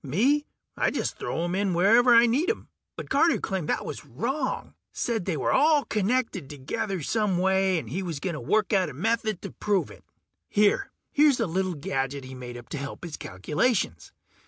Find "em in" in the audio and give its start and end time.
1.43-1.75